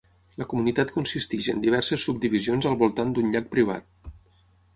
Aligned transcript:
La 0.41 0.45
comunitat 0.53 0.93
consisteix 0.95 1.49
en 1.53 1.61
diverses 1.65 2.07
subdivisions 2.07 2.69
al 2.71 2.79
voltant 2.81 3.13
d'un 3.19 3.31
llac 3.37 3.53
privat. 3.53 4.11